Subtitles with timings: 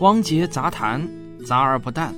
[0.00, 1.08] 汪杰杂谈，
[1.44, 2.14] 杂而不淡。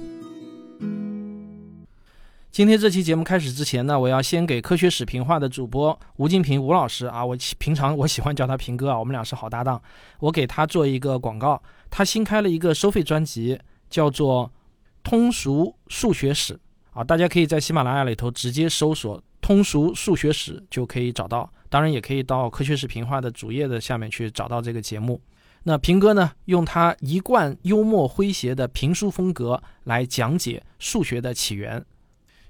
[2.51, 9.81] 今天这期节目开始之前呢，我要先给科学史评话的主播吴敬平吴老师啊，我平常我喜欢叫他平哥啊，我们俩是好搭档。
[10.19, 13.59] 我给他做一个广告，他新开了一个收费专辑，
[13.89, 14.47] 叫做
[15.03, 16.53] 《通俗数学史》
[16.93, 25.19] 啊，大家可以在喜马拉雅里头直接搜索《通俗数学史》就可以找到，当然也可以到科学史评话的主页的下面去找到这个节目。
[25.63, 31.85] 那平哥呢，用他一贯幽默诙谐的评书风格来讲解数学的起源。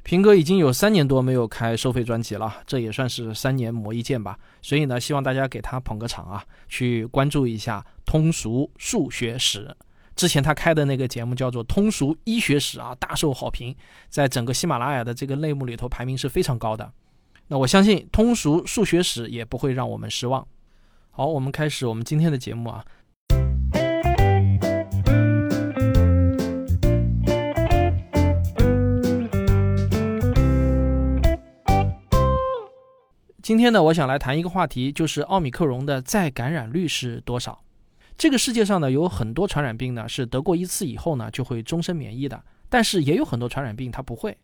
[0.02, 4.38] 平哥已经有三年多没有开收费专辑了，这也算是三年磨一剑吧。
[4.62, 9.76] 所以呢，希望大家给他捧个场啊，去关注一下通俗数学史。
[10.16, 13.74] 之前他开的那个节目叫做通俗医学史啊，大受好评，
[14.08, 16.92] 在整个喜马拉雅的这个类目里头排名是非常高的。
[17.48, 20.46] 那我相信通俗数学史也不会让我们失望。
[21.10, 22.84] 好，我们开始我们今天的节目啊。
[33.50, 37.64] 今天呢，我想来谈一个话题，就是奥密克戎的再感染率是多少？
[38.16, 44.38] 这个世界上呢，有很多传染病呢是得过一次以后呢就会终身免疫的，但是也有很多传染病它不会。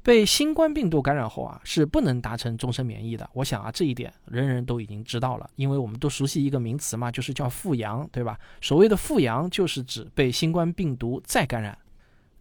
[0.00, 3.28] 被新冠病毒感染后啊，是不能达成终身免疫的。
[3.32, 8.38] 我想啊，这一点人人都已经知道了，因为我们都熟悉一个名词嘛，就是叫复阳，对吧？
[8.60, 11.76] 所谓的复阳，就是指被新冠病毒再感染。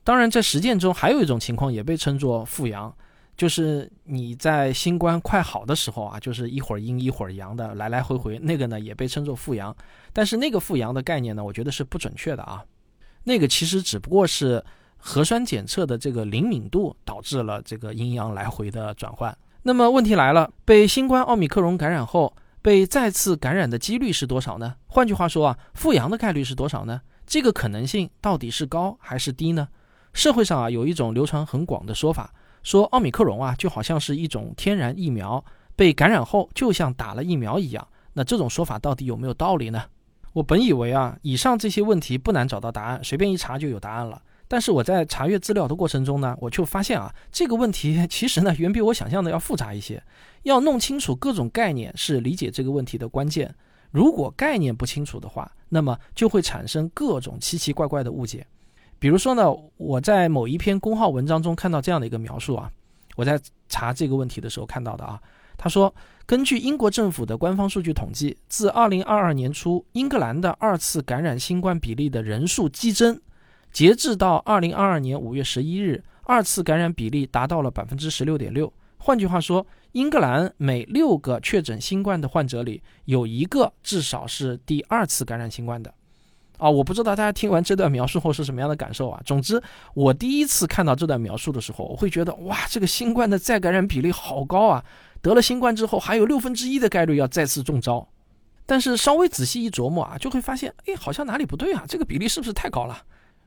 [0.03, 2.95] 当然，在实践中还有一种情况也被称作复阳。
[3.37, 9.75] 就是你在新冠快好的时候啊，就是一会儿阴一会儿阳的来来回回，那个呢也被称作复阳。
[10.13, 12.63] 但是那个复阳的概念呢，我觉得是不准确的啊。
[13.25, 14.63] 那个其实只不过是
[14.97, 19.37] 核酸检测的这个灵敏度导致了这个阴阳来回的转换。
[19.63, 24.75] 那么问题来了，被新冠奥密克戎感染后被再次感染的几率是多少呢？
[24.87, 27.01] 换句话说啊，复阳的概率是多少呢？
[27.27, 29.67] 这个可能性到底是高还是低呢？
[30.13, 32.31] 社会上啊有一种流传很广的说法。
[32.65, 35.45] 说奥米克戎啊，就好像是一种天然疫苗，
[35.75, 37.87] 被感染后就像打了疫苗一样。
[38.13, 39.83] 那这种说法到底有没有道理呢？
[40.33, 44.19] 我本以为啊，以上这些问题不难找到答案，随便一查就有答案了。
[44.47, 50.01] 但是我在查阅资料的过程中呢，我就发现啊，这个问题其实呢，远比我想象的要复杂一些。
[50.41, 53.53] 要弄清楚各种概念是理解这个问题的关键。
[53.91, 58.45] 如果概念不清楚的话，那么就会产生各种奇奇怪怪的误解。
[59.05, 62.71] 比如说呢，我在某一篇公号文章中看到这样的一个描述啊，
[63.15, 63.39] 我在
[63.69, 65.21] 查这个问题的时候看到的啊，
[65.59, 65.93] 他说，
[66.25, 73.21] 根据英国政府的官方数据统计，自2022年初，英格兰的二次感染新冠比例的人数激增，
[73.71, 78.73] 截至到2022年5月11日，二次感染比例达到了百分之十六点六。
[78.97, 85.93] 换句话说，英格兰每六个确诊新冠的患者里，有一个至少是第二次感染新冠的。
[86.57, 89.21] 啊，我不知道大家听完这段描述后是什么样的感受啊。
[89.25, 89.61] 总之，
[89.93, 94.83] 我第一次看到这段描述的时候，我会觉得哇，这个新冠的再感染比例好高啊！
[95.21, 98.07] 得了新冠之后，还有六分之一的概率要再次中招。
[98.65, 101.83] 但是稍微仔细一琢磨啊，就会发现，哎，好像哪里不对啊？
[101.87, 102.97] 这个比例是不是太高了？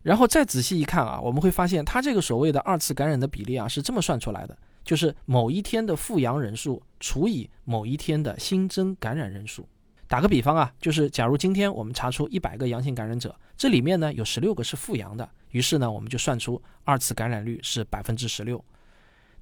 [0.02, 9.66] 然后再仔细一看啊，我们会发现，它这个所谓的二次感染的比例啊，是这么算出来的，就是某一天的复阳人数除以某一天的新增感染人数。
[10.08, 18.64] 打个比方啊，就是假如今天我们查出一百个阳性感染者，这里面呢有十六个是复阳的，于是呢我们就算出二次感染率是百分之十六。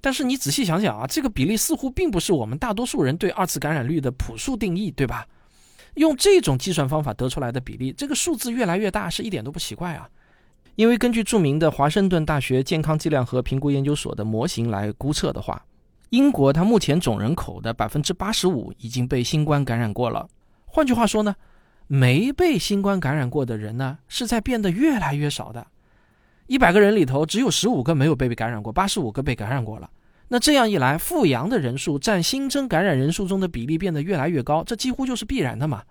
[0.01, 5.27] 但是你仔细想想啊，这个比例似乎并不是我们大多数人对二次感染率的朴素定义，对吧？
[5.95, 10.09] 用这种计算方法得出来的比例，这个数字越来越大是一点都不奇怪啊。
[10.75, 15.65] 因为根据著名的华盛顿大学健康计量和评估研究所的模型来估测的话，
[16.11, 20.29] 英国它目前总人口的百分之八十五已经被新冠感染过了。
[20.77, 21.37] 换句话说呢，
[21.87, 25.69] 没被新冠感染过的人呢，是在变得越来越少的。
[26.49, 29.89] 一百个人里头，只有十五个没有被感染过，八十五个被感染过了。
[30.29, 35.83] 那这样一来，复阳的人数占新增感染人数中的比例变得越来越高，这几乎就是必然的嘛。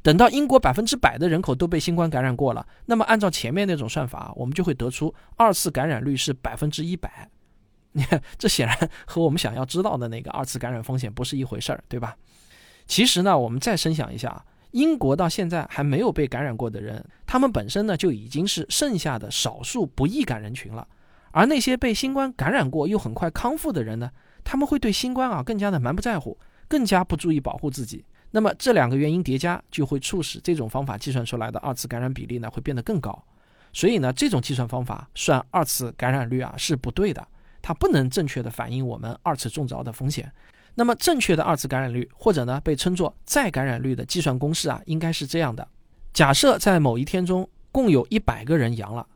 [0.00, 7.28] 等到英国百分之百的人口都被新冠感染过了，那么按照前面那种算法，我们就会得出二次感染率是百分之一百。
[7.92, 12.16] 你看，这显然和我们想要知道的那个二次感染风险不是一回事儿，对吧？
[12.90, 20.84] 其实呢，我们再深想一下，英国到现在还没有被感染过的人，他们本身呢就已经是剩下的少数不易感人群了。
[21.30, 24.10] 而那些被新冠感染过又很快康复的人呢，
[24.42, 28.04] 他们会对新冠啊更加的蛮不在乎，更加不注意保护自己。
[28.32, 33.24] 那么这两个原因叠加，就会促使这种方法计算出来的二次感染比例呢会变得更高。
[33.72, 37.24] 所以呢，这种计算方法算二次感染率啊是不对的，
[37.62, 40.28] 它不能正确的反映我们二次中招的风险。
[40.80, 45.68] 那么正确的二次感染率，或者呢被称作再感染率的计算公式啊，应该是这样的：
[46.14, 49.06] 假设在某一天中共有一百个人阳了。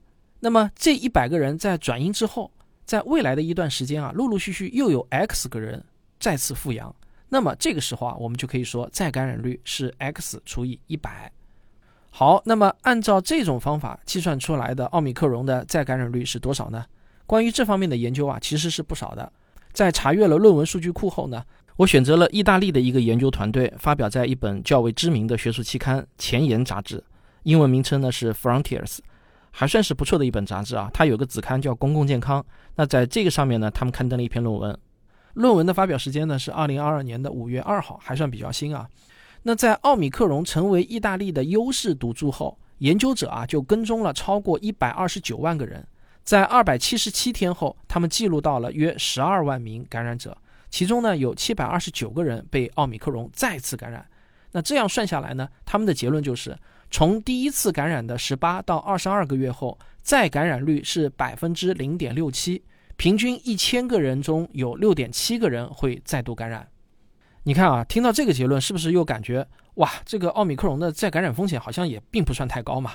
[0.40, 2.50] 那么这一百个人在转阴之后，
[2.84, 5.82] 在未来的一段时间啊，陆陆续续又有 X 个人
[6.20, 6.94] 再次复阳。
[7.30, 11.32] 那么这个时候啊，我们就可以说再感染率是 X 除以一百。
[12.10, 16.84] 好，那么按照这种方法计算出来的奥密克戎的再感染率是多少呢？
[17.24, 19.32] 关于这方面的研究啊，其实是不少的。
[19.74, 21.44] 在查阅了论文数据库后呢，
[21.76, 27.02] 我选择了意大利的一个研究团队，发表在一本较为知名的学术期刊《前沿》杂志，
[27.42, 28.98] 英文名称呢是 Frontiers，
[29.50, 30.88] 还算是不错的一本杂志啊。
[30.94, 32.40] 它有个子刊叫《公共健康》，
[32.76, 34.78] 那在这个上面呢，他们刊登了一篇论文。
[35.32, 38.88] 论文的发表时间呢是二零二二年的五月二号，还算比较新啊。
[39.42, 45.84] 那在奥米克戎成为意大利的优势毒株后，研究者啊就跟踪了超过一百二十九万个人。
[46.24, 50.36] 在二百七十七天后，他们记录到了约十二万名感染者，
[50.70, 54.04] 其中呢有七百二十九个人被奥密克戎再次感染。
[54.52, 56.56] 那这样算下来呢，他们的结论就是，
[56.90, 62.62] 从第一次感染的十八到二十二个月后，再感染率是百分之零点六七，
[62.96, 66.66] 平均一千个人中有六点七个人会再度感染。
[67.42, 72.92] 你看啊，听到这个结论，是不是又感觉哇，这个奥密克戎的再感染风险好像也并不算太高嘛？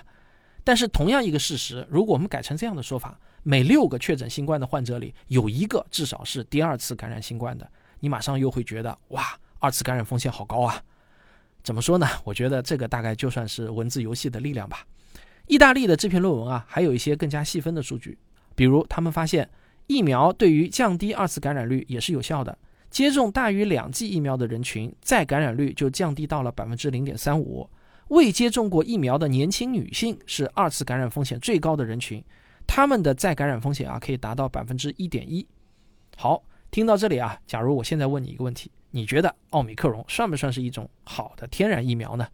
[0.64, 7.70] 但是同样一个事实，如果我们改成这样的说法，每六个确诊新冠的患者里有一个至少是第二次感染新冠的，
[8.00, 9.24] 你马上又会觉得哇，
[9.60, 10.82] 二次感染风险好高啊！
[11.64, 12.08] 怎么说呢？
[12.24, 14.86] 我觉得这个大概就算是文字游戏的力量吧。
[15.48, 18.18] 意大利的这篇论文啊，还有一些更加细分的数据，
[18.56, 19.50] 比如他们发现
[19.88, 22.56] 疫苗对于降低二次感染率也是有效的，
[22.90, 27.68] 接种大于两剂疫苗的人群，再感染率就降低到了百分之零点三五。
[28.10, 32.24] 未接种过疫苗的年轻女性是二次感染风险最高的人群，
[32.66, 35.46] 他们的再感染风险啊可以达到百分之一点一。
[36.18, 42.28] 好，听到这里啊，假如我现在问你一个问题，你觉得奥密克戎算不算是一种好的天然疫苗呢？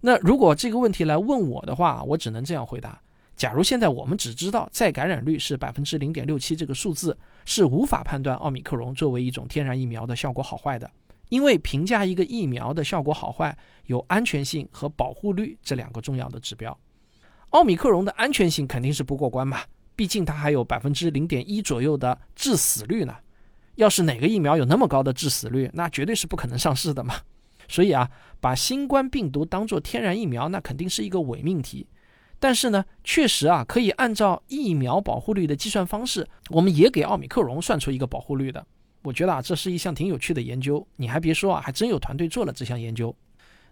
[0.00, 2.98] 那如果这个问题来问我的话，我只能这样回答：
[3.36, 7.14] 假如现在我们只知道再感染率是百分之零点六七这个数字，
[7.44, 10.90] 是无法判断奥密克戎作为一种天然疫苗的效果好坏的。
[11.28, 13.56] 因为评价一个疫苗的效果好坏，
[13.86, 16.76] 有安全性和保护率这两个重要的指标。
[17.50, 19.60] 奥米克戎的安全性肯定是不过关嘛，
[19.94, 23.14] 毕竟它还有百分之零点一左右的致死率呢。
[23.76, 27.14] 要是哪个疫苗有那么高的致死率，那绝对是不可能上市的嘛。
[27.68, 31.86] 所以啊，把新冠病毒当做天然疫苗，那肯定是一个伪命题。
[32.38, 38.66] 但是呢，确实啊，可以按照疫苗保护率的计算方式，我们也给奥米克戎算出一个保护率的。
[39.06, 40.84] 我觉得啊，这是一项挺有趣的研究。
[40.96, 43.14] 你还别说啊，还真有团队做了这项研究。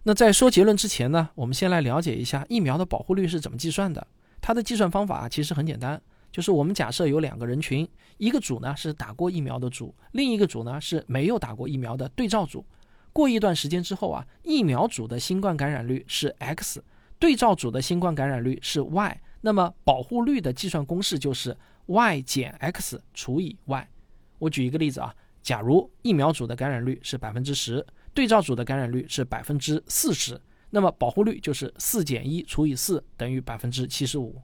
[0.03, 4.07] 那在说结论之前呢，我们先来了解一下疫苗的保护率是怎么计算的。
[4.39, 6.01] 它的计算方法其实很简单，
[6.31, 7.85] 就是我们假设有两个人群，
[8.17, 12.65] 一个组呢是打过疫苗的组，另一个组呢是没有打过疫苗的对照组。
[13.11, 16.81] 过一段时间之后啊，疫苗组的新冠感染率是 x，
[17.19, 23.85] 对照组的新冠感染率是 y，那么保护率的计算公式就是 y 减 x 除以 y。
[24.39, 25.13] 我举一个例子啊。
[25.45, 34.41] 假如疫苗组的感染率是百分之十，对照组的感染率是百分之四十，那么保护率就是四减一除以四等于百分之七十五。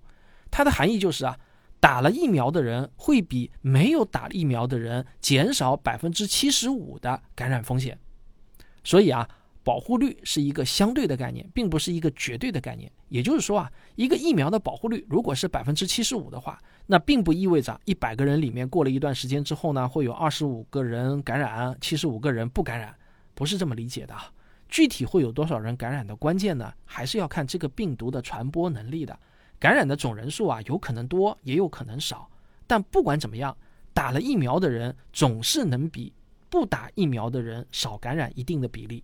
[0.51, 1.35] 它的含义就是啊，
[1.79, 7.97] 打了疫苗的人会比没有打疫苗的人减少百分之七十五的感染风险。
[8.83, 9.27] 所以啊。
[9.63, 12.91] 保护率是一个相对的概念，并不是一个绝对的概念。
[13.09, 22.95] 也就是说啊，一个疫苗的保护率如果是百分之七十五的话，那并不意味着一百个人里面过了一段时间之后呢，会有二十五个人感染，七十五个人不感染，
[23.33, 24.15] 不是这么理解的。
[24.67, 29.17] 具体会有多少人感染的关键呢，还是要看这个病毒的传播能力的。
[29.59, 32.27] 感染的总人数啊，有可能多，也有可能少。
[32.65, 33.55] 但不管怎么样，
[33.93, 36.11] 打了疫苗的人总是能比
[36.49, 39.03] 不打疫苗的人少感染一定的比例。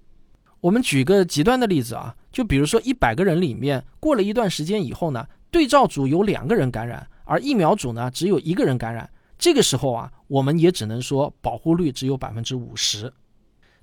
[0.67, 9.09] 我们举个极端的例子啊，就比如说一百个人里面，过了一段时间以后呢，对照组有两个人感染，而疫苗组呢只有一个人感染，
[9.39, 13.09] 这个时候啊，我们也只能说保护率只有百分之五十。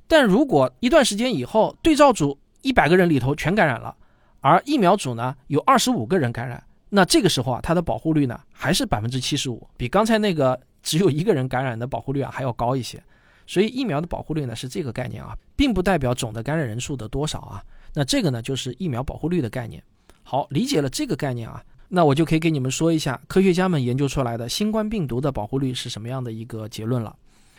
[0.06, 3.96] 但如果一段时间以后，对照组一百个人里头全感染了，
[4.40, 13.02] 而疫苗组呢有二十五个人感染，那这个时候啊，它的保护率呢还是百分之七十五，比刚才那个只有一个人感染的保护率啊还要高一些。
[13.46, 17.62] 所以疫苗的保护率呢是这个概念啊，并不代表总的感染人数的多少啊。
[17.94, 19.82] 那这个呢就是疫苗保护率的概念。
[20.22, 27.14] 好，理解了这个概念啊，那我就可以给你们说一下科学家们研究出来的新冠病毒的保护率是什么样的一个结论了。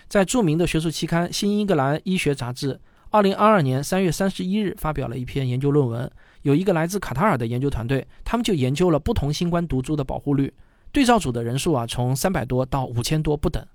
[0.08, 2.74] 在著名的学术期刊《新英格兰医学杂志》，
[3.12, 6.12] 二零二二年三月三十一日发表了一篇研究论文，
[6.42, 10.54] 有一个来自卡塔尔的研究团队，他们就研究了不同新冠毒株的保护率，
[10.92, 13.66] 对照组的人数啊从三百多到五千多不等。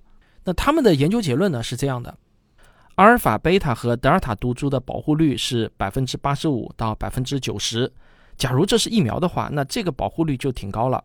[0.45, 2.17] 那他们的研究结论呢是这样的：
[2.95, 7.91] 阿尔法、贝塔和德尔塔毒株的保护率是百分之八十五到百分之九十，
[8.37, 11.03] 假如这是疫苗的话，那这个保护率就挺高了。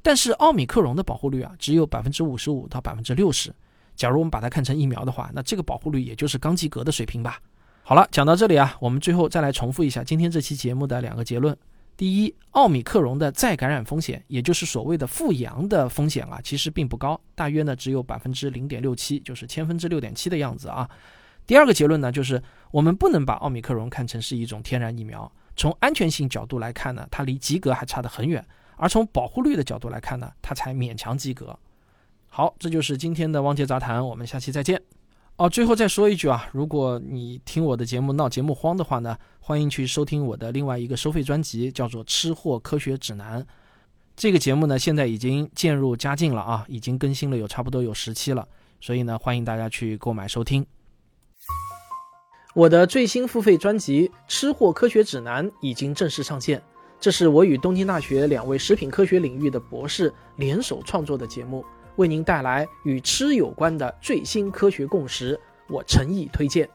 [0.00, 3.54] 但是奥米克戎的保护率啊，只有百分之五十五到百分之六十。
[3.94, 7.38] 假如我们把它看成疫苗的话，那这个保护率也就是刚及格的水平吧。
[7.82, 11.56] 好了，讲到这里啊，我们最后再来重复一下今天这期节目的两个结论。
[12.02, 20.90] 第一，奥米克戎的再感染风险，也就是所谓的复阳的风险啊，其实并不高，大约呢只有百分之零点六七，就是千分之六点七的样子啊。
[21.46, 22.42] 第二个结论呢，就是
[22.72, 28.44] 我们不能把奥米克戎看成是一种天然疫苗，从安全性角度来看呢，它离及格还差得很远，
[28.74, 31.56] 而从保护率的角度来看呢，它才勉强及格。
[32.26, 34.82] 好，这就是今天的汪杰杂谈，我们下期再见。
[35.42, 43.42] 哦，最后再说一句啊，如果你听我的节目闹节目荒的话呢，欢迎去收听我的另外一个收费专辑，叫做《吃货科学指南》。
[44.14, 48.46] 这个节目呢，现在已经渐入佳境了啊，已经更新了有差不多有十期了，
[48.80, 50.64] 所以呢，欢迎大家去购买收听。
[52.54, 56.62] 我的最新付费专辑《吃货科学指南》已经正式上线，
[57.00, 61.64] 这是我与东京大学两位食品科学领域的博士联手创作的节目。
[61.96, 66.68] 为您带来与吃有关的最新科学共识，我诚意推荐。